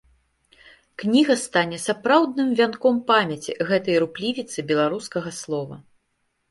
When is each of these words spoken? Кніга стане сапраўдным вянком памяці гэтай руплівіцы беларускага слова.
Кніга 1.01 1.33
стане 1.41 1.77
сапраўдным 1.87 2.49
вянком 2.63 2.95
памяці 3.13 3.59
гэтай 3.69 3.95
руплівіцы 4.07 4.69
беларускага 4.75 5.29
слова. 5.45 5.75